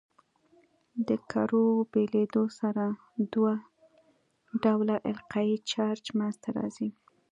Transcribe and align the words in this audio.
د 1.07 1.09
کرو 1.31 1.65
بېلېدو 1.91 2.43
سره 2.59 2.83
دوه 3.33 3.53
ډوله 4.63 4.95
القایي 5.11 5.55
چارج 5.71 6.03
منځ 6.17 6.35
ته 6.43 6.49
راځي. 6.57 6.89